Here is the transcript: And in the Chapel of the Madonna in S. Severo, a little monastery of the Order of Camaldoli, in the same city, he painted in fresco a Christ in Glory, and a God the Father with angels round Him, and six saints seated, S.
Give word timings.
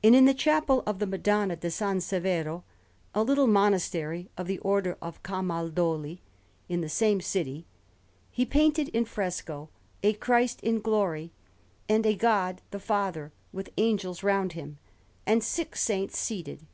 And 0.00 0.14
in 0.14 0.26
the 0.26 0.32
Chapel 0.32 0.84
of 0.86 1.00
the 1.00 1.08
Madonna 1.08 1.54
in 1.60 1.66
S. 1.66 1.80
Severo, 1.80 2.62
a 3.16 3.24
little 3.24 3.48
monastery 3.48 4.30
of 4.38 4.46
the 4.46 4.60
Order 4.60 4.96
of 5.02 5.24
Camaldoli, 5.24 6.20
in 6.68 6.82
the 6.82 6.88
same 6.88 7.20
city, 7.20 7.66
he 8.30 8.46
painted 8.46 8.88
in 8.90 9.04
fresco 9.04 9.68
a 10.04 10.12
Christ 10.12 10.60
in 10.60 10.78
Glory, 10.80 11.32
and 11.88 12.06
a 12.06 12.14
God 12.14 12.62
the 12.70 12.78
Father 12.78 13.32
with 13.52 13.72
angels 13.76 14.22
round 14.22 14.52
Him, 14.52 14.78
and 15.26 15.42
six 15.42 15.80
saints 15.80 16.16
seated, 16.16 16.60
S. 16.62 16.66